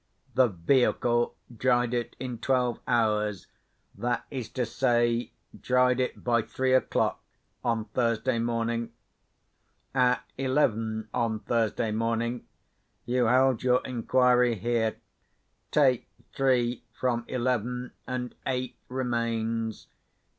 The 0.33 0.47
vehicle 0.47 1.35
dried 1.55 1.93
it 1.93 2.15
in 2.19 2.39
twelve 2.39 2.79
hours—that 2.87 4.25
is 4.31 4.49
to 4.53 4.65
say, 4.65 5.31
dried 5.55 5.99
it 5.99 6.23
by 6.23 6.41
three 6.41 6.73
o'clock 6.73 7.21
on 7.63 7.85
Thursday 7.85 8.39
morning. 8.39 8.93
At 9.93 10.23
eleven 10.39 11.07
on 11.13 11.41
Thursday 11.41 11.91
morning 11.91 12.47
you 13.05 13.25
held 13.25 13.61
your 13.61 13.81
inquiry 13.85 14.55
here. 14.55 14.95
Take 15.69 16.09
three 16.33 16.83
from 16.99 17.23
eleven, 17.27 17.91
and 18.07 18.33
eight 18.47 18.77
remains. 18.87 19.85